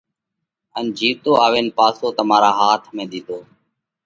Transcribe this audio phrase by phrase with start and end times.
[0.77, 3.39] ان جيوَتو آوين پاسو تمارا هاٿ ۾ ۮِيڌو۔